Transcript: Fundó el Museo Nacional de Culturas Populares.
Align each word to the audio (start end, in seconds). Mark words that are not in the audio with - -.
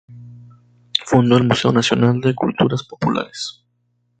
Fundó 1.05 1.37
el 1.37 1.43
Museo 1.43 1.71
Nacional 1.71 2.19
de 2.21 2.33
Culturas 2.33 2.83
Populares. 2.87 3.63